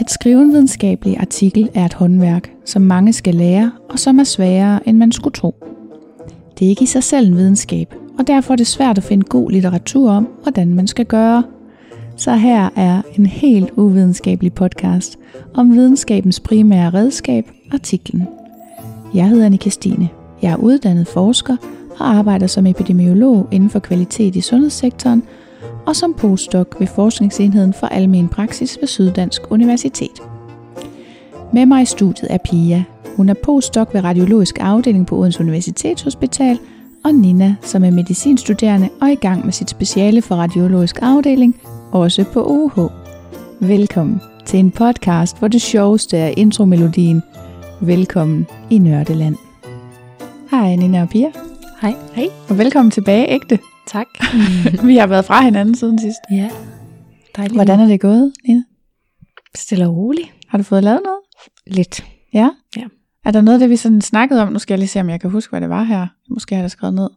[0.00, 4.24] At skrive en videnskabelig artikel er et håndværk, som mange skal lære, og som er
[4.24, 5.54] sværere, end man skulle tro.
[6.58, 9.24] Det er ikke i sig selv en videnskab, og derfor er det svært at finde
[9.24, 11.42] god litteratur om, hvordan man skal gøre.
[12.16, 15.18] Så her er en helt uvidenskabelig podcast
[15.54, 18.28] om videnskabens primære redskab, artiklen.
[19.14, 20.08] Jeg hedder Annika Stine.
[20.42, 21.56] Jeg er uddannet forsker
[21.98, 25.22] og arbejder som epidemiolog inden for kvalitet i sundhedssektoren
[25.88, 30.22] og som postdoc ved Forskningsenheden for Almen Praksis ved Syddansk Universitet.
[31.52, 32.84] Med mig i studiet er Pia.
[33.16, 36.58] Hun er postdoc ved Radiologisk Afdeling på Odense Universitetshospital,
[37.04, 41.60] og Nina, som er medicinstuderende og i gang med sit speciale for Radiologisk Afdeling,
[41.92, 42.90] også på UH.
[43.60, 47.22] Velkommen til en podcast, hvor det sjoveste er intromelodien
[47.80, 49.36] Velkommen i Nørdeland.
[50.50, 51.30] Hej Nina og Pia.
[51.80, 51.94] Hej.
[52.14, 52.26] Hej.
[52.48, 53.58] Og velkommen tilbage, ægte.
[53.88, 54.06] Tak.
[54.86, 56.18] Vi har været fra hinanden siden sidst.
[56.30, 56.50] ja.
[57.36, 57.56] Dejligt.
[57.56, 58.62] Hvordan er det gået, Nina?
[59.54, 60.34] Stille og roligt.
[60.48, 61.20] Har du fået lavet noget?
[61.66, 62.04] Lidt.
[62.32, 62.50] Ja?
[62.76, 62.84] Ja.
[63.24, 64.52] Er der noget af det, vi sådan snakkede om?
[64.52, 66.06] Nu skal jeg lige se, om jeg kan huske, hvad det var her.
[66.30, 67.10] Måske har jeg det skrevet ned.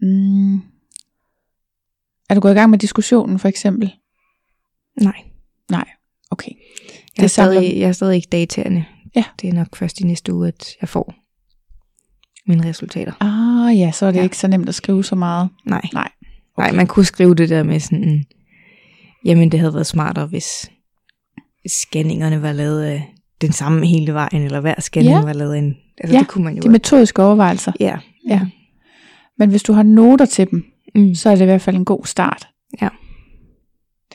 [0.00, 0.54] Mm.
[2.30, 3.94] Er du gået i gang med diskussionen, for eksempel?
[5.00, 5.24] Nej.
[5.70, 5.88] Nej.
[6.30, 6.52] Okay.
[7.16, 8.86] Jeg er, samler stadig, jeg er stadig ikke dataerne.
[9.14, 9.24] Ja.
[9.40, 11.14] Det er nok først i næste uge, at jeg får
[12.46, 13.12] mine resultater.
[13.20, 14.22] Ah ja, så er det Ja.
[14.24, 15.48] ikke så nemt at skrive så meget.
[15.66, 15.82] Nej.
[15.94, 16.08] Nej.
[16.56, 16.68] Okay.
[16.68, 18.24] Nej, man kunne skrive det der med sådan,
[19.24, 20.70] jamen det havde været smartere, hvis
[21.66, 25.22] scanningerne var lavet af den samme hele vejen, eller hver scanning Ja.
[25.22, 25.74] var lavet en.
[25.98, 26.62] Altså Ja, det kunne man jo.
[26.62, 27.72] De metodiske overvejelser.
[27.80, 27.96] Ja.
[28.28, 28.40] Ja.
[29.38, 31.14] Men hvis du har noter til dem, Mm.
[31.14, 32.48] så er det i hvert fald en god start.
[32.82, 32.88] Ja.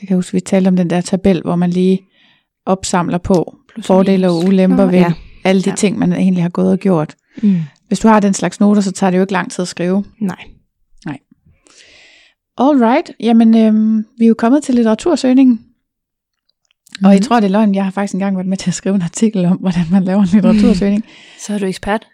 [0.00, 2.00] kan jeg huske, vi talte om den der tabel, hvor man lige
[2.66, 5.12] opsamler på Plus fordele og ulemper Nå, ved ja.
[5.44, 5.76] alle de Ja.
[5.76, 7.14] ting, man egentlig har gået og gjort.
[7.42, 7.60] Mm.
[7.88, 10.04] Hvis du har den slags noter, så tager det jo ikke lang tid at skrive.
[10.20, 10.44] Nej.
[12.58, 15.60] Alright, jamen øhm, vi er jo kommet til litteratursøgningen.
[17.00, 17.04] Mm.
[17.04, 18.94] Og jeg tror, det er løgn, jeg har faktisk engang været med til at skrive
[18.94, 21.04] en artikel om, hvordan man laver en litteratursøgning.
[21.38, 22.06] Så er du ekspert.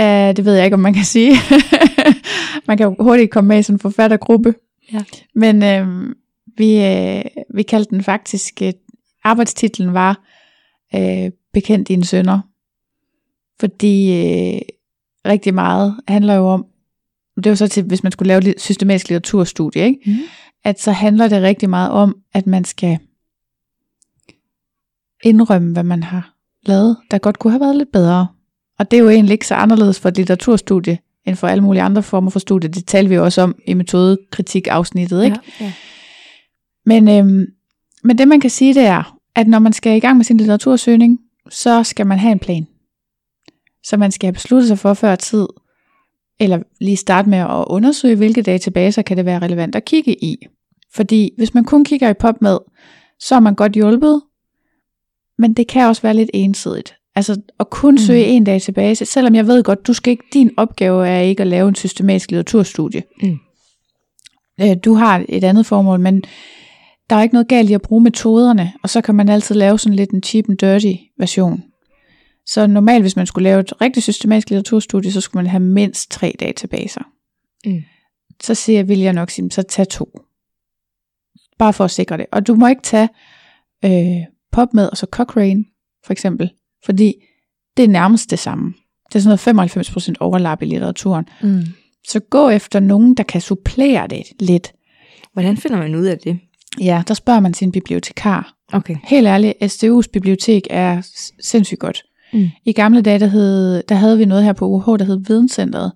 [0.00, 1.36] Uh, det ved jeg ikke, om man kan sige.
[2.68, 4.54] man kan jo hurtigt komme med i sådan en forfattergruppe.
[4.92, 5.04] Ja.
[5.34, 6.14] Men øhm,
[6.56, 7.24] vi, øh,
[7.54, 8.72] vi kaldte den faktisk, øh,
[9.24, 10.20] arbejdstitlen var
[10.94, 12.40] øh, Bekendt dine sønner.
[13.60, 14.60] Fordi øh,
[15.26, 16.66] rigtig meget handler jo om,
[17.36, 20.00] det var så til, hvis man skulle lave et systematisk litteraturstudie, ikke?
[20.06, 20.16] Mm.
[20.64, 22.98] at så handler det rigtig meget om, at man skal
[25.24, 26.34] indrømme, hvad man har
[26.66, 28.26] lavet, der godt kunne have været lidt bedre.
[28.78, 31.82] Og det er jo egentlig ikke så anderledes for et litteraturstudie, end for alle mulige
[31.82, 32.70] andre former for studier.
[32.70, 35.24] Det talte vi jo også om i metodekritik-afsnittet.
[35.24, 35.38] Ikke?
[35.60, 35.64] Ja.
[35.64, 35.72] ja.
[36.86, 37.46] Men, øhm,
[38.04, 40.36] men det man kan sige, det er, at når man skal i gang med sin
[40.36, 41.18] litteratursøgning,
[41.50, 42.66] så skal man have en plan.
[43.88, 45.46] Så man skal have besluttet sig for før tid,
[46.40, 50.36] eller lige starte med at undersøge, hvilke databaser kan det være relevant at kigge i.
[50.94, 52.58] Fordi hvis man kun kigger i PubMed,
[53.20, 54.22] så er man godt hjulpet,
[55.38, 56.94] men det kan også være lidt ensidigt.
[57.14, 57.98] Altså at kun Mm.
[57.98, 61.46] søge en database, selvom jeg ved godt, du skal ikke, din opgave er ikke at
[61.46, 63.02] lave en systematisk litteraturstudie.
[63.22, 63.38] Mm.
[64.60, 66.22] Øh, Du har et andet formål, men
[67.10, 69.78] der er ikke noget galt i at bruge metoderne, og så kan man altid lave
[69.78, 71.62] sådan lidt en cheap and dirty version.
[72.48, 76.10] Så normalt, hvis man skulle lave et rigtig systematisk litteraturstudie, så skulle man have mindst
[76.10, 77.00] tre databaser.
[77.66, 77.82] Mm.
[78.42, 80.20] Så siger vil jeg nok sige, så tag to.
[81.58, 82.26] Bare for at sikre det.
[82.32, 83.08] Og du må ikke tage
[83.84, 85.64] øh, PubMed og så Cochrane,
[86.04, 86.50] for eksempel,
[86.84, 87.14] fordi
[87.76, 88.74] det er nærmest det samme.
[89.08, 91.24] Det er sådan noget 95% overlap i litteraturen.
[91.42, 91.62] Mm.
[92.08, 94.72] Så gå efter nogen, der kan supplere det lidt.
[95.32, 96.38] Hvordan finder man ud af det?
[96.80, 98.54] Ja, der spørger man sin bibliotekar.
[98.72, 98.96] Okay.
[99.04, 101.02] Helt ærligt, SDU's bibliotek er
[101.40, 102.04] sindssygt godt.
[102.32, 102.48] Mm.
[102.64, 105.92] I gamle dage, der, hed, der havde vi noget her på UH, der hed Videnscenteret,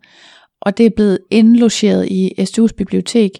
[0.60, 3.30] og det er blevet indlogeret i SDU's bibliotek.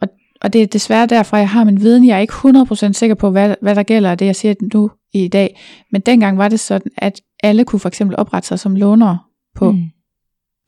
[0.00, 0.08] Og,
[0.40, 2.06] og det er desværre derfor, jeg har min viden.
[2.06, 4.90] Jeg er ikke 100% sikker på, hvad, hvad der gælder af det, jeg siger nu
[5.12, 5.60] i dag.
[5.92, 9.18] Men dengang var det sådan, at alle kunne for eksempel oprette sig som lånere
[9.56, 9.82] på mm.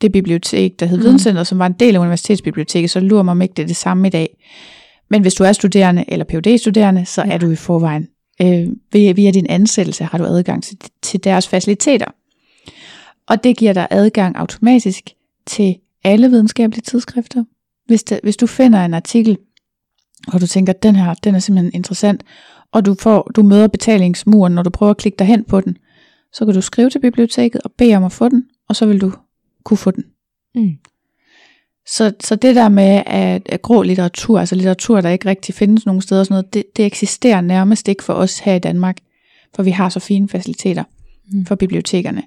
[0.00, 1.44] Det bibliotek, der hed Mm.
[1.44, 4.06] Som var en del af universitetsbiblioteket, så lurer mig om ikke, det er det samme
[4.06, 4.28] i dag.
[5.10, 7.22] Men hvis du er studerende eller phd studerende så.
[7.22, 7.32] Ja.
[7.32, 8.08] er du i forvejen.
[8.42, 12.06] Øh, via, via din ansættelse har du adgang til, til deres faciliteter.
[13.28, 15.10] Og det giver dig adgang automatisk
[15.46, 17.44] til alle videnskabelige tidsskrifter.
[17.86, 19.38] Hvis, det, hvis du finder en artikel,
[20.32, 22.24] og du tænker, den her, den er simpelthen interessant,
[22.72, 25.76] og du, får, du møder betalingsmuren, når du prøver at klikke dig hen på den,
[26.32, 29.00] så kan du skrive til biblioteket og bede om at få den, og så vil
[29.00, 29.12] du
[29.64, 30.04] kunne få den.
[30.54, 30.78] Mm.
[31.88, 35.86] Så, så det der med at, at grå litteratur, altså litteratur, der ikke rigtig findes
[35.86, 38.96] nogen steder, og sådan noget, det, det eksisterer nærmest ikke for os her i Danmark,
[39.54, 40.84] for vi har så fine faciliteter
[41.32, 41.46] Mm.
[41.46, 42.22] for bibliotekerne.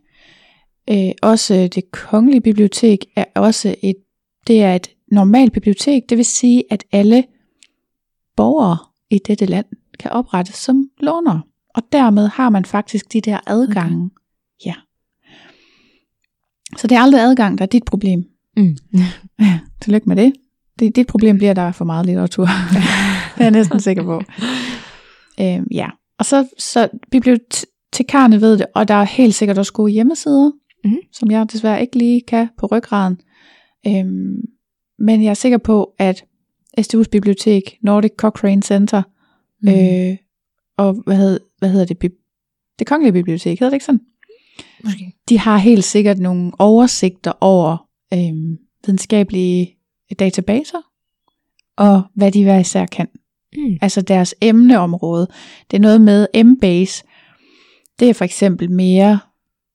[0.89, 3.95] Øh, også det kongelige bibliotek er også et,
[4.47, 7.23] det er et normalt bibliotek, det vil sige, at alle
[8.35, 8.77] borgere
[9.09, 9.65] i dette land
[9.99, 11.39] kan oprettes som låner.
[11.75, 14.05] Og dermed har man faktisk de der adgange.
[14.05, 14.65] Okay.
[14.65, 14.75] Ja.
[16.77, 18.25] Så det er aldrig adgang, der er dit problem.
[18.57, 18.77] Mm.
[19.39, 20.33] Ja, tillykke med det.
[20.79, 20.95] det.
[20.95, 22.45] Dit problem bliver, at der er for meget litteratur.
[23.35, 24.21] det er jeg næsten sikker på.
[25.41, 25.87] Øhm, ja,
[26.19, 30.51] og så, så bibliotekarerne ved det, og der er helt sikkert også gode hjemmesider,
[30.83, 30.97] Mhm.
[31.13, 33.17] som jeg desværre ikke lige kan på ryggraden.
[33.87, 34.35] Øhm,
[34.99, 36.23] men jeg er sikker på, at
[36.79, 39.01] SDU's bibliotek, Nordic Cochrane Center,
[39.63, 39.69] Mm.
[39.69, 40.17] øh,
[40.77, 42.11] og hvad, hed, hvad hedder det?
[42.79, 44.01] Det kongelige bibliotek, hedder det ikke sådan?
[44.83, 45.13] Måske.
[45.29, 47.77] De har helt sikkert nogle oversigter over
[48.13, 49.77] øhm, videnskabelige
[50.19, 50.77] databaser,
[51.77, 53.07] og hvad de hver især kan.
[53.57, 53.77] Mm.
[53.81, 55.27] Altså deres emneområde.
[55.71, 57.03] Det er noget med M-base.
[57.99, 59.19] Det er for eksempel mere,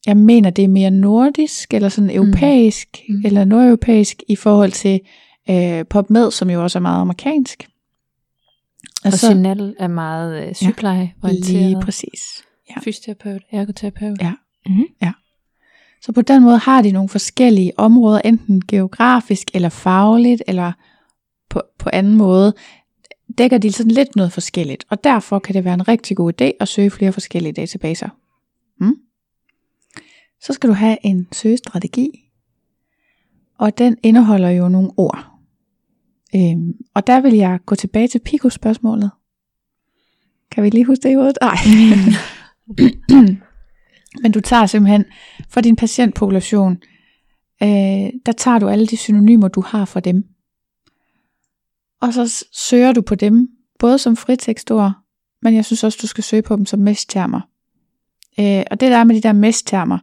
[0.06, 3.14] jeg mener det er mere nordisk, eller sådan europæisk, Mm.
[3.14, 3.22] mm.
[3.24, 5.00] eller nordeuropæisk i forhold til
[5.50, 7.68] øh, PubMed, som jo også er meget amerikansk.
[9.04, 11.46] Og så Chanel er meget øh, sygeplejeorienteret.
[11.62, 12.42] lige præcis.
[12.70, 12.80] ja.
[12.80, 14.22] Fysioterapeut, ergoterapeut.
[14.22, 14.32] Ja.
[14.66, 14.84] Mm-hmm.
[16.02, 20.72] Så på den måde har de nogle forskellige områder, enten geografisk eller fagligt, eller
[21.50, 22.54] på, på anden måde,
[23.38, 24.84] dækker de sådan lidt noget forskelligt.
[24.90, 28.08] Og derfor kan det være en rigtig god idé at søge flere forskellige databaser.
[28.80, 28.96] Mm?
[30.40, 32.30] Så skal du have en søgestrategi,
[33.58, 35.26] og den indeholder jo nogle ord.
[36.34, 39.10] Øhm, og der vil jeg gå tilbage til Pico-spørgsmålet.
[40.50, 41.38] Kan vi lige huske det i hovedet?
[41.40, 41.56] Nej.
[44.22, 45.04] Men du tager simpelthen
[45.48, 46.76] for din patientpopulation,
[47.62, 50.24] øh, der tager du alle de synonymer, du har for dem.
[52.00, 53.48] Og så søger du på dem,
[53.78, 54.92] både som fritekstord,
[55.42, 57.40] men jeg synes også, du skal søge på dem som mesttermer.
[58.40, 59.98] Øh, og det der er med de der mesttermer,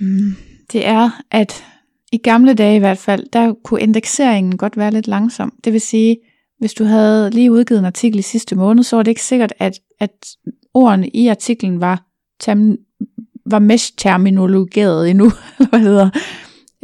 [0.00, 0.36] hmm,
[0.72, 1.64] det er, at
[2.12, 5.52] i gamle dage i hvert fald, der kunne indekseringen godt være lidt langsom.
[5.64, 6.16] Det vil sige,
[6.58, 9.52] hvis du havde lige udgivet en artikel i sidste måned, så var det ikke sikkert,
[9.58, 10.26] at, at
[10.74, 12.06] ordene i artiklen var,
[12.40, 12.76] term,
[13.50, 15.24] var mesh-terminologeret endnu,
[15.58, 16.10] eller hvad hedder.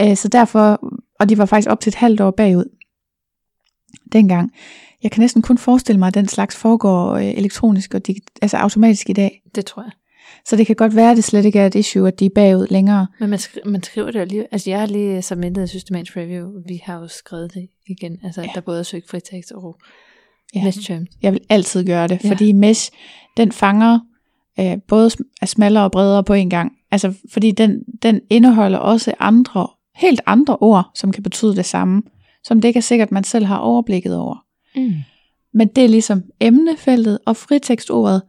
[0.01, 0.81] Øh, Så derfor,
[1.21, 2.65] og de var faktisk op til et halvt år bagud
[4.13, 4.53] dengang.
[5.03, 8.57] Jeg kan næsten kun forestille mig, at den slags foregår øh, elektronisk og digi- altså
[8.57, 9.43] automatisk i dag.
[9.55, 9.91] Det tror jeg.
[10.47, 12.31] Så det kan godt være, at det slet ikke er et issue, at de er
[12.35, 13.07] bagud længere.
[13.21, 14.47] Men man, skri- man skriver det lige.
[14.53, 16.49] Altså jeg har lige submittet systematisk review.
[16.69, 18.19] Vi har jo skrevet det igen.
[18.25, 18.49] Altså ja.
[18.55, 19.77] Der både er søgt fritekst og
[20.55, 20.59] Ja.
[20.61, 20.65] ja.
[20.65, 21.07] next term.
[21.23, 22.31] Jeg vil altid gøre det, Ja.
[22.31, 22.91] fordi mesh,
[23.37, 23.99] den fanger
[24.61, 25.11] øh, både
[25.43, 26.73] er smallere og bredere på en gang.
[26.91, 32.03] Altså, fordi den, den indeholder også andre, helt andre ord, som kan betyde det samme,
[32.45, 34.45] som det ikke er sikkert, man selv har overblikket over.
[34.77, 34.95] Mm.
[35.55, 38.23] Men det er ligesom emnefeltet, og fritekstordet,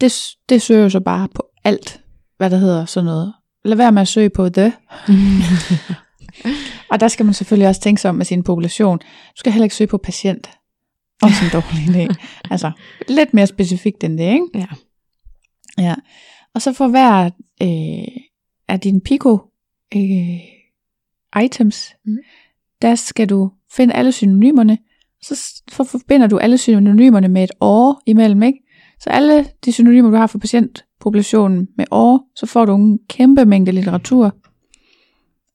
[0.00, 0.12] det,
[0.48, 2.00] det søger jo så bare på alt,
[2.36, 3.32] hvad der hedder sådan noget.
[3.64, 4.72] Lad være med at søge på the.
[6.90, 8.98] Og der skal man selvfølgelig også tænke sig om med sin population.
[8.98, 10.50] Du skal heller ikke søge på patient.
[11.22, 12.14] Også en dårlig idé.
[12.50, 12.70] Altså,
[13.08, 14.46] lidt mere specifikt end det, ikke?
[14.54, 14.66] Ja.
[15.78, 15.94] Ja.
[16.54, 17.24] Og så for hver
[17.62, 18.22] øh,
[18.68, 19.38] af dine Pico
[19.96, 20.40] øh,
[21.44, 22.16] items, Mm.
[22.82, 24.78] der skal du finde alle synonymerne,
[25.22, 28.58] så forbinder du alle synonymerne med et år imellem, ikke?
[29.00, 33.44] Så alle de synonymer, du har for patientpopulationen med år, så får du en kæmpe
[33.44, 34.36] mængde litteratur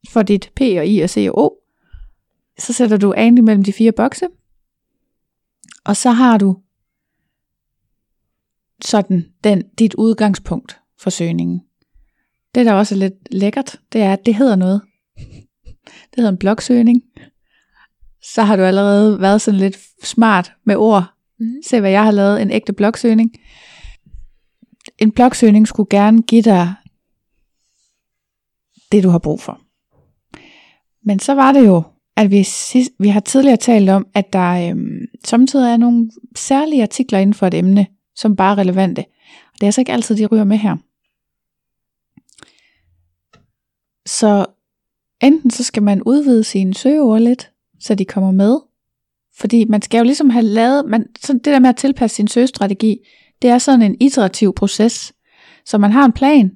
[0.09, 1.53] for dit P og I og C og O.
[2.59, 4.27] Så sætter du an imellem de fire bokse,
[5.85, 6.57] og så har du
[8.85, 11.61] sådan den, dit udgangspunkt for søgningen.
[12.55, 14.81] Det, der også er lidt lækkert, det er, at det hedder noget.
[15.85, 17.01] Det hedder en blogsøgning.
[18.23, 21.13] Så har du allerede været sådan lidt smart med ord.
[21.39, 21.55] Mhm.
[21.65, 23.31] Se, hvad jeg har lavet, en ægte blogsøgning.
[24.97, 26.73] En blogsøgning skulle gerne give dig
[28.91, 29.61] det, du har brug for.
[31.05, 31.83] Men så var det jo,
[32.15, 36.81] at vi, sidst, vi har tidligere talt om, at der øhm, samtidig er nogle særlige
[36.81, 38.99] artikler inden for et emne, som bare er relevante.
[38.99, 40.77] Og det er altså ikke altid, de ryger med her.
[44.05, 44.45] Så
[45.21, 48.59] enten så skal man udvide sine søgeord lidt, så de kommer med.
[49.37, 52.27] Fordi man skal jo ligesom have lavet, man, så det der med at tilpasse sin
[52.27, 52.97] søgestrategi,
[53.41, 55.13] det er sådan en iterativ proces.
[55.65, 56.51] Så man har en plan,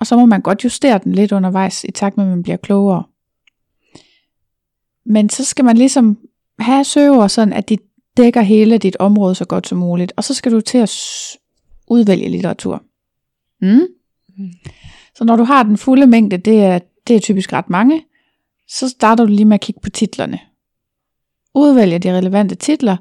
[0.00, 2.56] og så må man godt justere den lidt undervejs, i takt med, at man bliver
[2.56, 3.04] klogere.
[5.06, 6.18] Men så skal man ligesom
[6.58, 7.78] have søgeord sådan, at de
[8.16, 10.12] dækker hele dit område så godt som muligt.
[10.16, 10.90] Og så skal du til at
[11.88, 12.82] udvælge litteratur.
[13.60, 13.86] Mm?
[14.38, 14.50] Mm.
[15.14, 18.04] Så når du har den fulde mængde, det er, det er typisk ret mange,
[18.68, 20.38] så starter du lige med at kigge på titlerne.
[21.54, 22.96] Udvælge de relevante titler,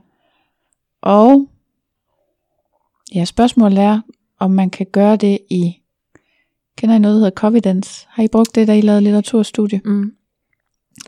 [1.02, 1.50] og
[3.16, 4.02] ja, spørgsmålet er,
[4.40, 5.82] om man kan gøre det i,
[6.78, 8.08] kender I noget, der hedder Covidence?
[8.10, 9.82] Har I brugt det, da I lavede litteraturstudie?
[9.86, 10.12] Mm.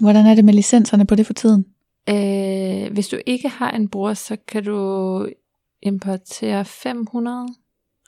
[0.02, 1.66] Hvordan er det med licenserne på det for tiden?
[2.10, 5.30] Øh, hvis du ikke har en bror, så kan du
[5.82, 7.48] importere 500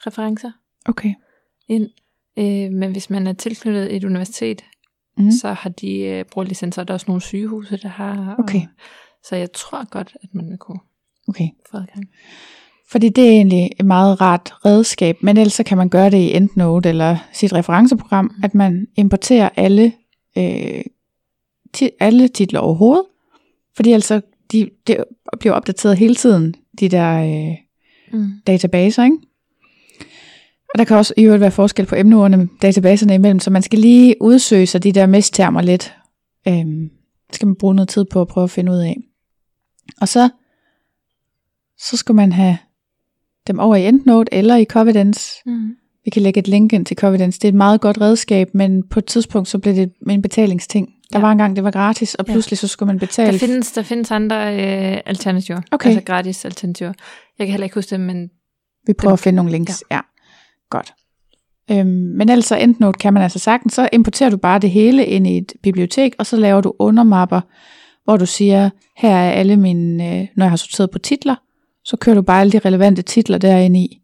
[0.06, 0.50] referencer
[0.88, 1.14] Okay.
[1.68, 1.88] ind.
[2.38, 4.64] Øh, men hvis man er tilknyttet et universitet,
[5.16, 5.24] Mm.
[5.24, 5.30] mm.
[5.30, 6.84] så har de øh, brugerlicenser.
[6.84, 8.36] Der er også nogle sygehuse, der har.
[8.38, 8.60] Okay.
[8.60, 8.66] Og,
[9.24, 10.80] så jeg tror godt, at man vil kunne
[11.28, 11.48] Okay.
[11.70, 12.04] få adgang.
[12.90, 16.16] Fordi det er egentlig et meget rart redskab, men ellers så kan man gøre det
[16.18, 19.92] i EndNote eller sit referenceprogram, at man importerer alle,
[20.38, 20.82] øh,
[21.72, 23.04] ti- alle titler overhovedet,
[23.78, 24.20] fordi altså
[24.52, 24.96] de, de
[25.38, 27.56] bliver opdateret hele tiden, de der øh,
[28.12, 28.30] Mm.
[28.46, 29.16] databaser, ikke?
[30.74, 33.78] Og der kan også i øvrigt være forskel på emneordene databaserne imellem, så man skal
[33.78, 35.94] lige udsøge sig de der mesttermer lidt.
[36.48, 36.90] Øhm,
[37.26, 38.96] det skal man bruge noget tid på at prøve at finde ud af.
[40.00, 40.28] Og så,
[41.78, 42.58] så skal man have
[43.46, 45.42] dem over i EndNote eller i Covidence.
[45.46, 45.70] Mm.
[46.08, 47.38] Vi kan lægge et link ind til Covidence.
[47.40, 50.88] Det er et meget godt redskab, men på et tidspunkt så blev det en betalingsting.
[51.12, 51.24] Der Ja.
[51.24, 52.32] var engang, det var gratis, og Ja.
[52.32, 53.32] pludselig så skulle man betale.
[53.32, 55.60] Der findes, der findes andre øh, alternativer.
[55.70, 55.88] Okay.
[55.88, 56.92] Altså gratis alternativer.
[57.38, 58.30] Jeg kan heller ikke huske det, men
[58.86, 59.84] Vi prøver at finde nogle links.
[59.90, 60.00] Ja, ja.
[60.70, 60.94] godt.
[61.70, 65.06] Øhm, men ellers så EndNote kan man altså sagtens, så importerer du bare det hele
[65.06, 67.40] ind i et bibliotek, og så laver du undermapper,
[68.04, 71.34] hvor du siger, her er alle mine, øh, når jeg har sorteret på titler,
[71.84, 74.00] så kører du bare alle de relevante titler derinde i.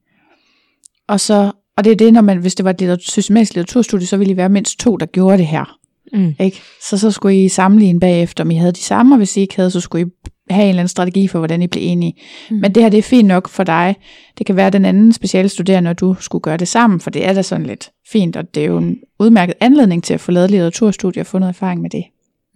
[1.08, 4.06] Og så, og det er det, når man, hvis det var et litteratur- systematisk litteraturstudie,
[4.06, 5.78] så ville I være mindst to, der gjorde det her.
[6.12, 6.34] Mm.
[6.40, 6.62] Ikke?
[6.88, 9.56] Så så skulle I sammenligne bagefter, om I havde de samme, og hvis I ikke
[9.56, 10.10] havde, så skulle I
[10.50, 12.14] have en eller anden strategi for, hvordan I blev enige.
[12.50, 12.56] Mm.
[12.56, 13.96] Men det her, det er fint nok for dig.
[14.38, 17.32] Det kan være den anden specialstuderende, når du skulle gøre det sammen, for det er
[17.32, 20.50] da sådan lidt fint, og det er jo en udmærket anledning til at få lavet
[20.50, 22.04] litteraturstudier og få noget erfaring med det.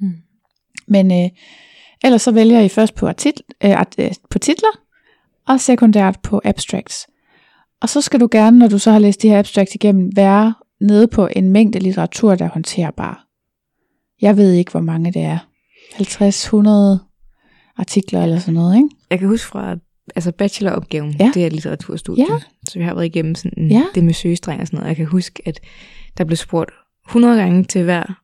[0.00, 0.12] Mm.
[0.88, 1.30] Men øh,
[2.04, 4.80] ellers så vælger I først på, artikel, øh, øh, på titler,
[5.48, 7.06] og sekundært på abstracts.
[7.82, 10.54] Og så skal du gerne, når du så har læst de her abstracts igennem, være
[10.80, 13.26] nede på en mængde litteratur, der er håndterbar.
[14.20, 15.38] Jeg ved ikke, hvor mange det er.
[15.94, 16.98] 50-100
[17.76, 18.88] artikler eller sådan noget, ikke?
[19.10, 19.76] Jeg kan huske fra
[20.16, 21.30] altså bacheloropgaven, Ja.
[21.34, 22.26] det er litteraturstudiet.
[22.30, 22.38] Ja.
[22.68, 23.82] Så vi har været igennem sådan Ja.
[23.94, 24.88] det med søgestreng og sådan noget.
[24.88, 25.60] Jeg kan huske, at
[26.18, 26.70] der blev spurgt
[27.08, 28.20] 100 gange til hver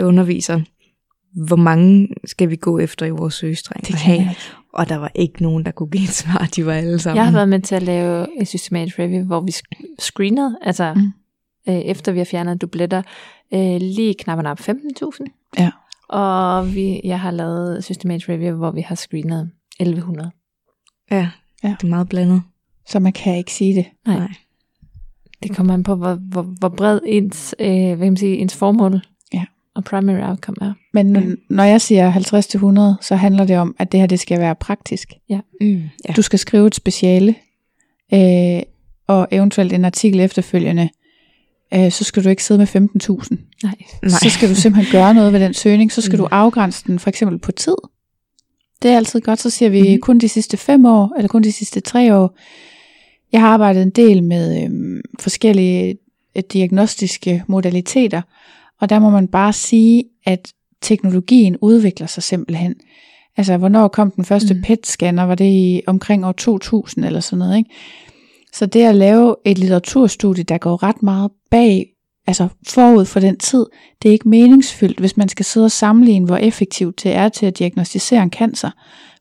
[0.00, 0.60] underviser,
[1.46, 4.28] hvor mange skal vi gå efter i vores søgestreng Det kan have?
[4.72, 6.48] Og der var ikke nogen, der kunne give et svar.
[6.56, 7.16] De var alle sammen.
[7.16, 9.52] jeg har været med til at lave et systematisk review, hvor vi
[9.98, 11.12] screenede, altså Mm.
[11.68, 13.02] øh, efter vi har fjernet dubletter,
[13.54, 15.24] øh, lige knap og nap 15.000.
[15.58, 15.70] Ja.
[16.08, 19.50] Og vi, jeg har lavet systematisk review, hvor vi har screenet
[19.80, 20.30] 1100.
[21.10, 21.28] Ja,
[21.64, 21.68] Ja.
[21.80, 22.42] det er meget blandet.
[22.86, 23.86] Så man kan ikke sige det.
[24.06, 24.18] Nej.
[24.18, 24.34] Nej.
[25.42, 28.56] Det kommer an på, hvor, hvor, hvor bred ens, øh, hvad kan man sige, ens
[28.56, 29.00] formål.
[29.74, 30.72] Og primary outcome er.
[30.94, 31.20] Men Ja.
[31.20, 31.26] ja.
[31.50, 32.12] når jeg siger
[32.98, 35.12] 50-100, så handler det om, at det her det skal være praktisk.
[35.60, 35.82] Mm.
[36.08, 36.12] Ja.
[36.16, 37.34] Du skal skrive et speciale,
[38.14, 38.62] øh,
[39.06, 40.88] og eventuelt en artikel efterfølgende.
[41.74, 43.36] Øh, så skal du ikke sidde med 15.000.
[43.62, 43.74] Nej.
[44.02, 44.08] Nej.
[44.10, 45.92] Så skal du simpelthen gøre noget ved den søgning.
[45.92, 46.24] Så skal Mm.
[46.24, 47.76] du afgrænse den for eksempel på tid.
[48.82, 49.40] Det er altid godt.
[49.40, 50.00] Så siger vi Mhm.
[50.00, 52.38] kun de sidste fem år, eller kun de sidste tre år.
[53.32, 55.98] Jeg har arbejdet en del med øhm, forskellige
[56.36, 58.22] øh, diagnostiske modaliteter,
[58.80, 62.74] og der må man bare sige, at teknologien udvikler sig simpelthen.
[63.36, 64.60] Altså, hvornår kom den første Mm.
[64.60, 65.22] PET-scanner?
[65.22, 67.70] Var det i omkring år 2000 eller sådan noget, ikke?
[68.52, 71.86] Så det at lave et litteraturstudie, der går ret meget bag,
[72.26, 73.66] altså forud for den tid,
[74.02, 77.46] det er ikke meningsfyldt, hvis man skal sidde og sammenligne, hvor effektivt det er til
[77.46, 78.70] at diagnostisere en cancer.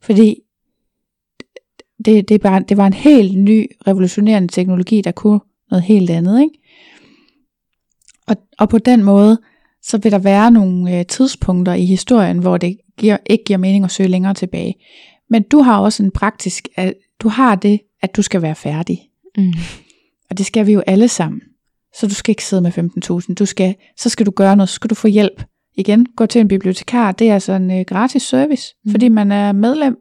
[0.02, 0.36] Fordi
[2.06, 5.40] det, det, bare, det var en helt ny, revolutionerende teknologi, der kunne
[5.72, 6.42] noget helt andet.
[6.42, 6.59] Ikke?
[8.30, 9.40] Og, og på den måde,
[9.84, 13.86] så vil der være nogle øh, tidspunkter i historien, hvor det giver, ikke giver mening
[13.86, 14.76] at søge længere tilbage.
[15.30, 19.00] Men du har også en praktisk, at du har det, at du skal være færdig.
[19.38, 19.54] Mm.
[20.30, 21.42] Og det skal vi jo alle sammen.
[22.00, 22.72] Så du skal ikke sidde med
[23.30, 23.34] 15.000.
[23.34, 25.44] Du skal, så skal du gøre noget, så skal du få hjælp.
[25.78, 27.12] Igen, gå til en bibliotekar.
[27.12, 28.92] Det er altså en øh, gratis service, Mm.
[28.92, 29.98] fordi man er medlem.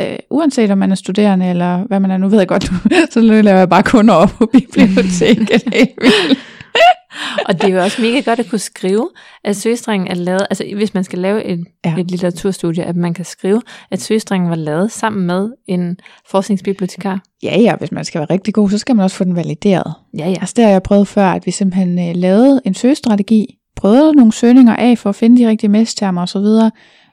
[0.00, 2.16] Øh, uanset om man er studerende, eller hvad man er.
[2.16, 2.70] Nu ved jeg godt,
[3.12, 5.62] så laver jeg bare kunder op på biblioteket.
[7.48, 9.08] Og det er jo også mega godt at kunne skrive,
[9.44, 11.94] at søgestrengen er lavet, altså hvis man skal lave et, Ja.
[11.98, 15.96] et litteraturstudie, at man kan skrive, at søgestrengen var lavet sammen med en
[16.30, 17.20] forskningsbibliotekar.
[17.42, 19.92] ja, ja, hvis man skal være rigtig god, så skal man også få den valideret.
[20.18, 20.34] Ja, ja.
[20.40, 24.32] Altså det har jeg prøvet før, at vi simpelthen øh, lavede en søgestrategi, prøvede nogle
[24.32, 26.70] søgninger af for at finde de rigtige mesttermer og så videre,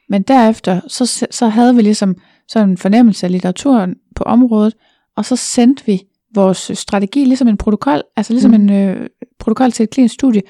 [0.10, 2.16] men derefter, så, så havde vi ligesom
[2.48, 4.74] sådan en fornemmelse af litteraturen på området,
[5.18, 6.02] og så sendte vi
[6.36, 8.56] vores strategi ligesom en protokol, altså ligesom Mm.
[8.56, 9.10] en øh,
[9.40, 10.42] protokol til et klinisk studie,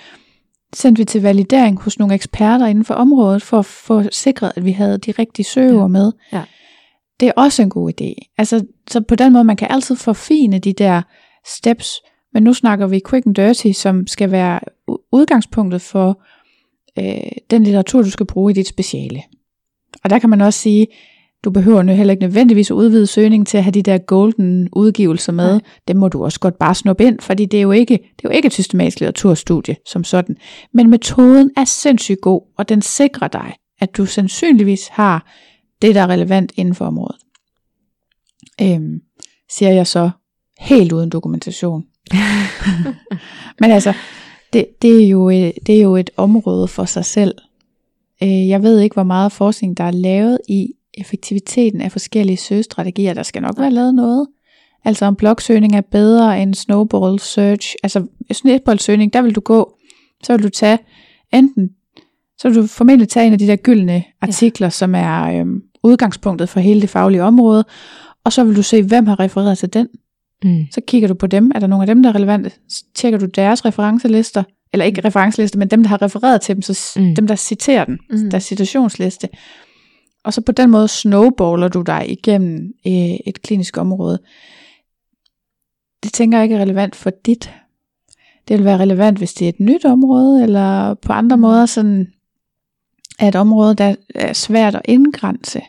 [0.74, 4.66] sendte vi til validering hos nogle eksperter inden for området, for at få sikret, at
[4.66, 5.88] vi havde de rigtige søgeord Ja.
[5.88, 6.12] med.
[6.34, 6.44] Ja.
[7.20, 8.34] Det er også en god idé.
[8.38, 11.02] Altså, så på den måde, man kan altid forfine de der
[11.48, 11.90] steps,
[12.34, 14.60] men nu snakker vi quick and dirty, som skal være
[15.12, 16.22] udgangspunktet for
[17.00, 19.22] øh, den litteratur, du skal bruge i dit speciale.
[20.04, 20.88] Og der kan man også sige,
[21.44, 24.70] Du behøver nu heller ikke nødvendigvis at udvide søgningen til at have de der golden
[24.72, 25.52] udgivelser med.
[25.52, 25.62] Nej.
[25.88, 28.30] Dem må du også godt bare snuppe ind, fordi det er jo ikke, det er
[28.30, 30.36] jo ikke et systematisk litteraturstudie som sådan.
[30.74, 35.32] Men metoden er sindssygt god, og den sikrer dig, at du sandsynligvis har
[35.82, 37.16] det, der er relevant inden for området.
[38.62, 39.00] Øhm,
[39.52, 40.10] siger jeg så
[40.60, 41.84] helt uden dokumentation.
[43.60, 43.94] Men altså,
[44.54, 47.36] det, det, er jo, et- det er jo et område for sig selv.
[48.24, 53.14] Øh, Jeg ved ikke, hvor meget forskning, der er lavet i effektiviteten af forskellige søgestrategier.
[53.14, 54.28] Der skal nok være lavet noget.
[54.86, 57.76] Altså om blogsøgning er bedre end snowball search.
[57.84, 59.78] Altså snitboldsøgning, der vil du gå,
[60.24, 60.78] så vil du tage
[61.34, 61.70] enten,
[62.38, 64.70] så vil du formentlig tage en af de der gyldne artikler, ja.
[64.72, 67.66] som er øhm, udgangspunktet for hele det faglige område,
[68.24, 69.88] og så vil du se, hvem har refereret til den.
[70.44, 70.66] Mm.
[70.72, 71.52] Så kigger du på dem.
[71.56, 72.52] Er der nogle af dem, der er relevante?
[72.70, 74.44] Så tjekker du deres referencelister.
[74.74, 76.62] Eller ikke referencelister, men dem, der har refereret til dem.
[76.62, 77.06] Så Mm.
[77.06, 77.16] mm.
[77.16, 78.00] dem, der citerer den.
[78.10, 78.18] Mm.
[78.18, 78.30] Mm.
[78.30, 79.30] Der er citationsliste.
[80.24, 84.20] Og så på den måde snowballer du dig igennem øh, et klinisk område.
[86.04, 87.54] Det tænker jeg ikke er relevant for dit.
[88.48, 92.14] Det vil være relevant, hvis det er et nyt område, eller på andre måder sådan
[93.20, 95.62] er et område, der er svært at indgrænse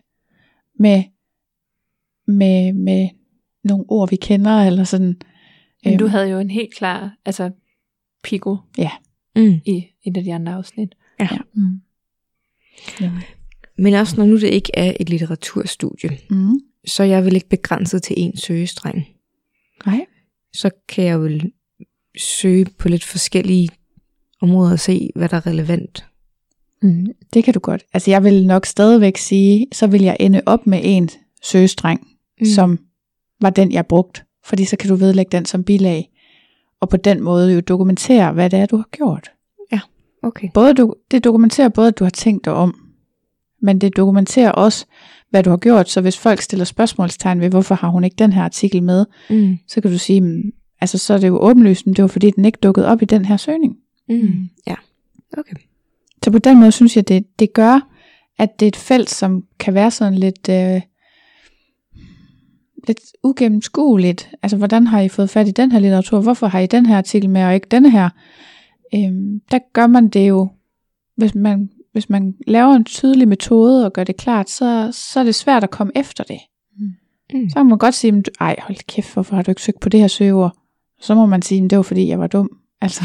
[0.79, 1.03] med,
[2.27, 3.09] med, med
[3.65, 5.21] nogle ord, vi kender, eller sådan.
[5.85, 7.51] Men du Øhm, havde jo en helt klar, altså
[8.23, 8.57] Pico
[9.37, 9.61] Mm.
[9.67, 10.95] i et af de andre afsnit.
[11.21, 11.29] Ja.
[11.55, 11.81] Mm.
[13.79, 16.59] Men også når nu det ikke er et litteraturstudie, Mm.
[16.87, 19.07] så er jeg vel ikke begrænset til én søgestreng.
[19.87, 20.07] Nej.
[20.53, 21.53] Så kan jeg vel
[22.19, 23.69] søge på lidt forskellige
[24.41, 26.05] områder og se, hvad der er relevant.
[26.83, 27.07] Mm.
[27.35, 27.85] Det kan du godt.
[27.93, 31.11] Altså jeg vil nok stadigvæk sige, så vil jeg ende op med en
[31.43, 32.07] søgestreng,
[32.41, 32.47] Mm.
[32.47, 32.79] som
[33.41, 34.21] var den, jeg brugte.
[34.45, 36.11] Fordi så kan du vedlægge den som bilag.
[36.81, 39.31] Og på den måde jo dokumentere, hvad det er, du har gjort.
[40.23, 40.49] Okay.
[40.55, 42.84] Både du, det dokumenterer både, at du har tænkt dig om,
[43.65, 44.87] men det dokumenterer også,
[45.31, 45.89] hvad du har gjort.
[45.91, 49.59] Så hvis folk stiller spørgsmålstegn ved, hvorfor har hun ikke den her artikel med, Mm.
[49.69, 50.43] så kan du sige, "Mm,
[50.81, 53.05] altså så er det jo åbenlyst, men det var fordi, den ikke dukkede op i
[53.05, 53.77] den her søgning.
[54.09, 54.49] Mm.
[54.67, 54.75] Ja.
[55.39, 55.57] Okay.
[56.25, 57.89] Så på den måde synes jeg, det, det gør,
[58.39, 60.81] at det er et felt, som kan være sådan lidt, øh,
[62.87, 64.31] lidt ugennemskueligt.
[64.43, 66.21] Altså, hvordan har I fået fat i den her litteratur?
[66.21, 68.09] Hvorfor har I den her artikel med, og ikke denne her?
[68.95, 70.49] Øhm, der gør man det jo,
[71.17, 75.25] hvis man, hvis man laver en tydelig metode og gør det klart, så, så er
[75.25, 76.39] det svært at komme efter det.
[77.35, 77.49] Mm.
[77.51, 79.81] Så kan man godt sige, "Men du- ej hold kæft, hvorfor har du ikke søgt
[79.81, 80.57] på det her søgeord?
[81.01, 82.49] Så må man sige, "Men det var fordi, jeg var dum.
[82.81, 83.03] Altså.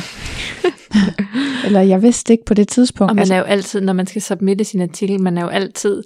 [1.65, 3.09] Eller jeg vidste ikke på det tidspunkt.
[3.11, 5.47] Og man altså, er jo altid, når man skal submitte sin artikel, man er jo
[5.47, 6.03] altid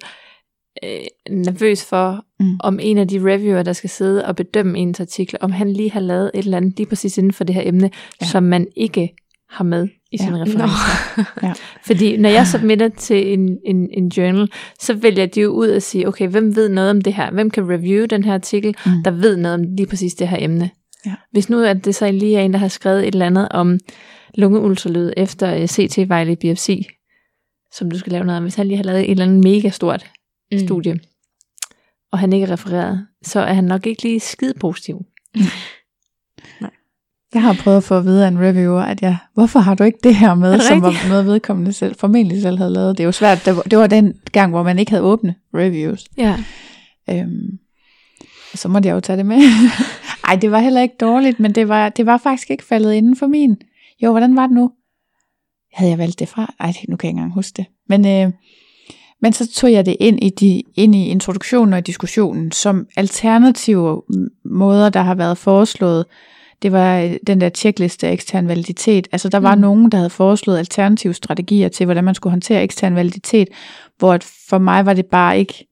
[0.84, 0.90] øh,
[1.30, 2.46] nervøs for, Mm.
[2.46, 2.56] mm.
[2.60, 5.90] om en af de reviewer, der skal sidde og bedømme ens artikel, om han lige
[5.90, 8.26] har lavet et eller andet lige præcis inden for det her emne, ja.
[8.26, 9.14] som man ikke
[9.54, 10.24] har med i Ja.
[10.24, 11.22] sine referencer.
[11.46, 11.52] Ja.
[11.86, 14.48] Fordi når jeg submitter til en, en, en journal,
[14.80, 17.30] så vælger de jo ud og sige, okay, hvem ved noget om det her?
[17.30, 18.92] Hvem kan review den her artikel, Mm.
[18.92, 19.02] mm.
[19.04, 20.70] der ved noget om lige præcis det her emne?
[21.06, 21.14] Ja.
[21.32, 23.78] Hvis nu at det så lige er en, der har skrevet et eller andet om
[24.34, 26.86] lungeultralyd efter øh, CT-vejlig biopsi,
[27.72, 29.68] som du skal lave noget om, hvis han lige har lavet et eller andet mega
[29.70, 30.06] stort
[30.52, 30.58] Mm.
[30.58, 30.66] mm.
[30.66, 30.98] studie,
[32.12, 34.98] og han ikke er refereret, så er han nok ikke lige skide positiv.
[37.34, 39.84] Jeg har prøvet at få at vide af en reviewer, at jeg, hvorfor har du
[39.84, 42.98] ikke det her med, som var noget vedkommende selv, formentlig selv havde lavet.
[42.98, 46.04] Det er jo svært, det var, den gang, hvor man ikke havde åbne reviews.
[46.16, 46.36] Ja.
[47.10, 47.58] Øhm,
[48.52, 49.38] og så måtte jeg jo tage det med.
[50.28, 53.16] Ej, det var heller ikke dårligt, men det var, det var faktisk ikke faldet inden
[53.16, 53.56] for min.
[54.02, 54.70] Jo, hvordan var det nu?
[55.72, 56.54] Havde jeg valgt det fra?
[56.60, 57.66] Ej, nu kan jeg ikke engang huske det.
[57.88, 58.32] Men, øh,
[59.22, 62.86] men så tog jeg det ind i, de, ind i introduktionen og i diskussionen som
[62.96, 64.02] alternative
[64.44, 66.04] måder, der har været foreslået.
[66.62, 69.08] Det var øh, den der checkliste af ekstern validitet.
[69.12, 69.60] Altså der var mm.
[69.60, 73.48] Nogen, der havde foreslået alternative strategier til, hvordan man skulle håndtere ekstern validitet,
[73.98, 75.66] hvor for mig var det bare ikke,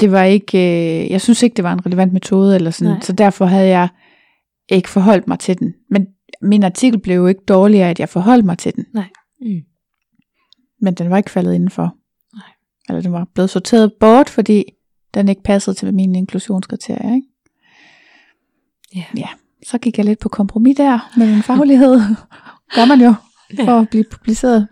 [0.00, 3.00] det var ikke, øh, jeg synes ikke, det var en relevant metode, eller sådan, Nej.
[3.00, 3.88] så derfor havde jeg
[4.68, 5.74] ikke forholdt mig til den.
[5.90, 6.06] Men
[6.42, 8.86] min artikel blev jo ikke dårligere, at jeg forholdt mig til den.
[9.40, 9.60] Mm.
[10.80, 11.96] Men den var ikke faldet indenfor.
[12.36, 12.52] Nej.
[12.88, 14.64] Eller den var blevet sorteret bort, fordi
[15.14, 17.14] den ikke passede til mine inklusionskriterier.
[17.14, 17.28] Ikke?
[18.94, 19.04] Ja.
[19.16, 19.28] ja.
[19.66, 22.00] Så gik jeg lidt på kompromis der med min faglighed.
[22.76, 23.14] Gør man jo
[23.64, 24.68] for at blive publiceret.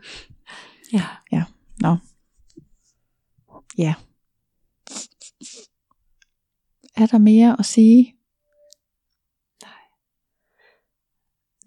[0.93, 1.45] Ja.
[1.81, 1.97] Nå.
[3.79, 3.95] Ja.
[6.97, 8.15] Er der mere at sige?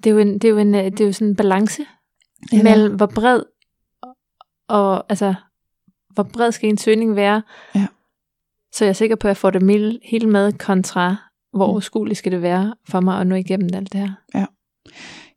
[0.04, 1.86] Det er jo, en, det er jo, en, det er jo sådan en balance
[2.52, 2.64] Ja.
[2.64, 3.42] mellem, hvor bred
[4.68, 5.34] og altså,
[6.10, 7.42] hvor bred skal en søgning være,
[7.76, 7.88] Ja.
[8.72, 11.16] så jeg er sikker på, at jeg får det hele med kontra,
[11.58, 11.72] hvor Mm.
[11.72, 14.46] overskueligt skal det være for mig at nå igennem alt det her.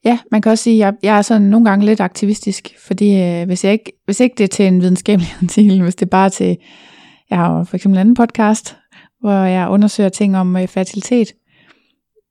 [0.05, 3.21] Ja, man kan også sige, at jeg, jeg er sådan nogle gange lidt aktivistisk, fordi
[3.23, 6.11] øh, hvis, jeg ikke, hvis ikke det er til en videnskabelig artikel, hvis det er
[6.11, 6.57] bare til
[7.31, 8.77] Jeg har jo for eksempel en anden podcast,
[9.21, 11.29] hvor jeg undersøger ting om øh, fertilitet.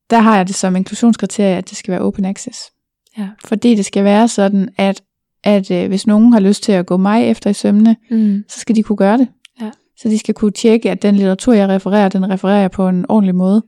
[0.10, 2.60] Der har jeg det som inklusionskriterie, at det skal være open access.
[3.18, 3.28] Ja.
[3.46, 5.02] Fordi det skal være sådan, at,
[5.44, 8.44] at øh, hvis nogen har lyst til at gå mig efter i sømne, Mm.
[8.50, 9.28] så skal de kunne gøre det.
[9.62, 9.72] Ja.
[9.98, 13.06] Så de skal kunne tjekke, at den litteratur, jeg refererer, den refererer jeg på en
[13.10, 13.64] ordentlig måde.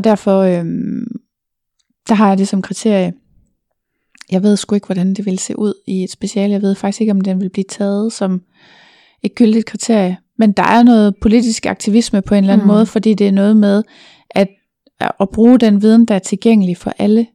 [0.00, 1.06] Og derfor, øhm,
[2.08, 3.12] der har jeg det som kriterie.
[4.30, 6.52] Jeg ved sgu ikke, hvordan det vil se ud i et speciale.
[6.52, 8.42] Jeg ved faktisk ikke, om den vil blive taget som
[9.22, 10.16] et gyldigt kriterie.
[10.38, 12.72] Men der er noget politisk aktivisme på en eller anden Mm.
[12.72, 13.82] måde, fordi det er noget med
[14.30, 14.48] at,
[15.20, 17.26] at bruge den viden, der er tilgængelig for alle.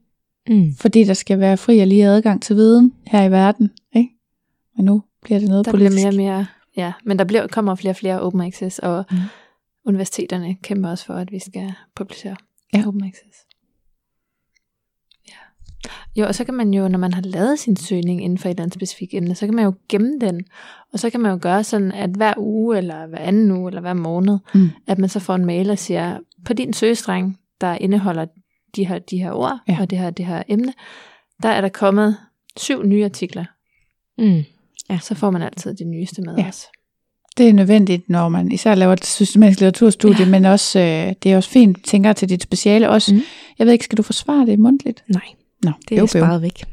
[0.48, 0.74] Mm.
[0.78, 3.70] Fordi der skal være fri og lige adgang til viden her i verden.
[3.96, 4.10] Ikke?
[4.76, 6.04] Men nu bliver det noget Der bliver politisk.
[6.06, 9.16] mere og mere, ja, men der bliver, kommer flere og flere open access, og mm.
[9.86, 12.36] universiteterne kæmper også for, at vi skal publicere
[12.74, 12.84] Ja.
[12.86, 13.38] open access.
[15.28, 15.36] Ja.
[16.20, 18.50] Jo, og så kan man jo, når man har lavet sin søgning inden for et
[18.50, 20.44] eller andet specifikt emne, så kan man jo gemme den,
[20.92, 23.80] og så kan man jo gøre sådan, at hver uge, eller hver anden uge, eller
[23.80, 24.68] hver måned, Mm.
[24.86, 28.26] at man så får en mail og siger, på din søgestreng, der indeholder
[28.76, 29.76] de her, de her ord, Ja.
[29.80, 30.72] og det her, det her emne,
[31.42, 32.16] der er der kommet
[32.56, 33.44] syv nye artikler.
[34.18, 34.42] Mm.
[34.90, 34.98] Ja.
[34.98, 36.48] Så får man altid det nyeste med Ja.
[36.48, 36.64] os.
[37.36, 40.30] Det er nødvendigt, når man især laver et systematisk litteraturstudie, ja.
[40.30, 43.14] men også, øh, det er også fint, tænker til dit speciale også.
[43.14, 43.22] Mm.
[43.58, 45.04] Jeg ved ikke, skal du forsvare det mundtligt?
[45.08, 45.22] Nej,
[45.62, 46.64] Nå, det er øv, sparet væk.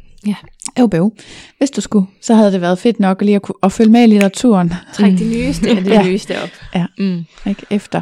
[0.80, 1.13] øv, øv.
[1.58, 4.04] Hvis du skulle, så havde det været fedt nok lige at, kunne, at følge med
[4.04, 5.17] i litteraturen Træk Mm.
[5.21, 5.93] det nyeste af det Ja.
[6.02, 6.08] ja.
[6.10, 6.49] nyeste op.
[6.97, 7.26] Mm.
[7.47, 7.65] ikke?
[7.69, 8.02] efter.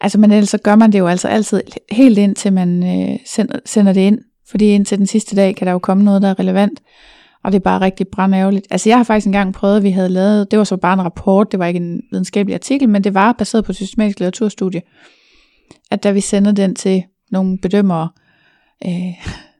[0.00, 1.60] Altså, men ellers så gør man det jo altså altid
[1.92, 4.18] helt ind, til man øh, sender, sender det ind.
[4.50, 6.80] Fordi indtil den sidste dag kan der jo komme noget, der er relevant.
[7.46, 8.66] Og det er bare rigtig brandærgerligt.
[8.70, 11.04] Altså jeg har faktisk engang prøvet, at vi havde lavet, det var så bare en
[11.04, 14.82] rapport, det var ikke en videnskabelig artikel, men det var baseret på et systematisk litteraturstudie,
[15.90, 18.08] at da vi sender den til nogle bedømmere,
[18.86, 18.90] øh,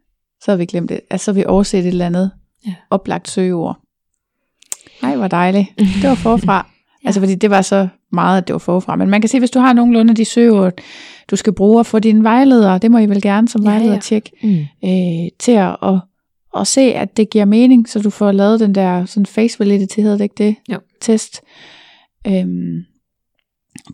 [0.44, 1.00] så har vi glemt det.
[1.10, 2.30] Altså så har vi overset et eller andet
[2.66, 2.74] Ja.
[2.90, 3.78] oplagt søgeord.
[5.02, 5.66] Nej, hvor dejligt.
[6.02, 6.56] Det var forfra.
[7.02, 7.08] ja.
[7.08, 8.96] Altså fordi det var så meget, at det var forfra.
[8.96, 10.72] Men man kan se, hvis du har nogenlunde de søgeord,
[11.30, 14.00] du skal bruge for dine vejledere, det må I vel gerne som Ja, vejleder ja.
[14.00, 14.58] tjekke, Mm.
[14.88, 15.76] øh, til at,
[16.60, 20.00] at se, at det giver mening, så du får lavet den der sådan face validity,
[20.00, 20.56] hedder det ikke det?
[20.72, 20.78] Jo.
[21.00, 21.42] Test
[22.26, 22.82] øhm,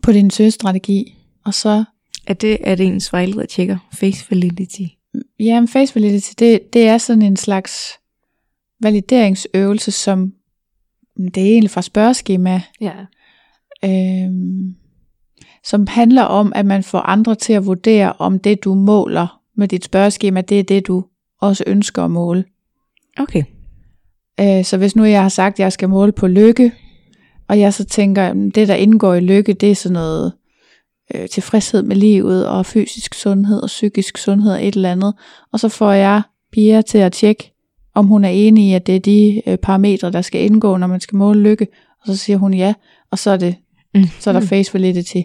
[0.01, 1.15] på din søgestrategi.
[1.45, 1.83] Og så,
[2.27, 4.81] Er det, at ens vejleder tjekker face validity?
[5.39, 7.99] ja, men face validity, det, det er sådan en slags
[8.81, 10.33] valideringsøvelse, som
[11.17, 12.93] det er egentlig fra spørgeskema, Ja.
[13.85, 14.75] øhm,
[15.63, 19.67] som handler om, at man får andre til at vurdere, om det du måler med
[19.67, 21.05] dit spørgeskema, det er det du
[21.41, 22.45] også ønsker at måle.
[23.19, 23.43] Okay.
[24.39, 26.71] Øh, så hvis nu jeg har sagt, at jeg skal måle på lykke,
[27.47, 30.33] og jeg så tænker, at det der indgår i lykke, det er sådan noget
[31.15, 35.13] øh, tilfredshed med livet, og fysisk sundhed, og psykisk sundhed, og et eller andet.
[35.53, 36.21] Og så får jeg
[36.51, 37.51] Pia til at tjekke,
[37.95, 40.87] om hun er enig i, at det er de øh, parametre, der skal indgå, når
[40.87, 41.67] man skal måle lykke.
[42.01, 42.73] Og så siger hun ja,
[43.11, 43.55] og så er, det,
[43.95, 44.03] Mm.
[44.19, 45.21] så er der face validity.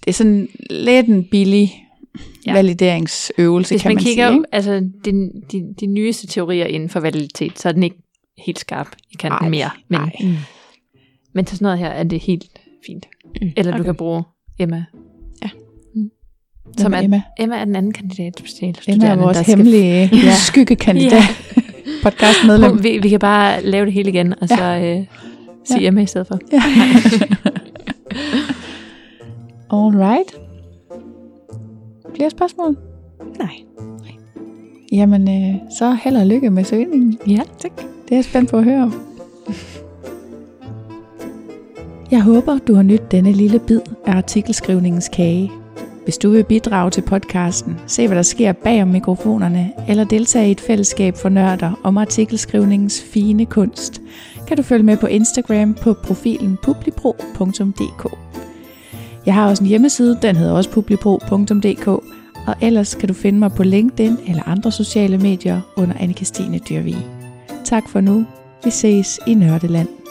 [0.00, 1.81] Det er sådan lidt en billig
[2.14, 2.20] ja.
[2.46, 2.52] Ja.
[2.52, 4.36] valideringsøvelse, Hvis kan man, man, kigger sige.
[4.36, 4.44] Ikke?
[4.54, 7.96] altså de, de, de nyeste teorier inden for validitet, så er den ikke
[8.46, 9.70] helt skarp i kanten Ej, mere.
[9.88, 10.10] Men, ej.
[10.20, 10.34] Mm.
[11.34, 12.44] men til sådan noget her er det helt
[12.86, 13.06] fint.
[13.42, 13.48] Mm.
[13.56, 13.78] Eller okay.
[13.78, 14.22] du kan bruge
[14.58, 14.84] Emma.
[15.44, 15.48] Ja.
[15.94, 16.10] Mm.
[16.78, 17.22] Som er Emma?
[17.40, 18.42] Emma er den anden kandidat
[18.88, 20.34] Emma er vores der skal- hemmelige Ja.
[20.34, 21.26] skyggekandidat, Ja.
[22.02, 22.70] podcastmedlem.
[22.70, 25.06] Hun, vi, vi kan bare lave det hele igen, og så øh,
[25.64, 25.88] sige Ja.
[25.88, 26.38] Emma i stedet for.
[26.52, 26.62] Ja.
[29.76, 30.34] All right.
[32.14, 32.76] Flere spørgsmål?
[33.38, 33.52] Nej.
[34.92, 37.18] Jamen, øh, så held og lykke med søgningen.
[37.26, 37.40] Ja.
[37.58, 37.76] Tak.
[37.76, 38.94] Det er jeg spændt på at høre om.
[42.10, 45.50] Jeg håber, du har nydt denne lille bid af artikelskrivningens kage.
[46.04, 50.48] Hvis du vil bidrage til podcasten, se hvad der sker bag om mikrofonerne, eller deltage
[50.48, 54.02] i et fællesskab for nørder om artikelskrivningens fine kunst,
[54.48, 58.16] kan du følge med på Instagram på profilen publipro.dk.
[59.26, 61.86] Jeg har også en hjemmeside, den hedder også publipro.dk,
[62.46, 66.58] og ellers kan du finde mig på LinkedIn eller andre sociale medier under anne Christine
[66.58, 67.06] Dyrvig.
[67.64, 68.26] Tak for nu.
[68.64, 70.01] Vi ses i Nørdeland.